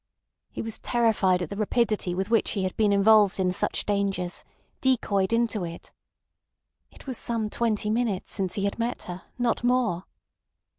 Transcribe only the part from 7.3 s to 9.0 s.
twenty minutes since he had